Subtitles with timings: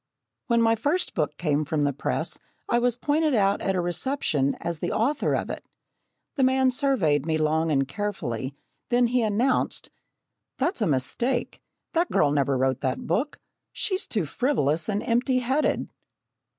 [0.47, 4.55] When my first book came from the press I was pointed out at a reception
[4.59, 5.63] as the author of it.
[6.37, 8.55] The man surveyed me long and carefully,
[8.89, 9.91] then he announced:
[10.57, 11.61] "That's a mistake.
[11.93, 13.37] That girl never wrote that book.
[13.73, 15.87] She's too frivolous and empty headed!"